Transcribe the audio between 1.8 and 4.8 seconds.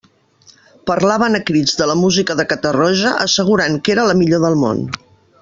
de la música de Catarroja, assegurant que era la millor del